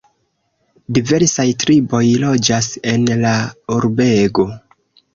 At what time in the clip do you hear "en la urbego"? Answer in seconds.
2.95-4.53